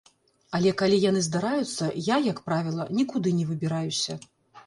Але 0.59 0.69
калі 0.81 0.95
яны 1.01 1.21
здараюцца, 1.25 1.89
я, 2.05 2.17
як 2.29 2.41
правіла, 2.49 2.87
нікуды 3.01 3.35
не 3.41 3.45
выбіраюся. 3.53 4.19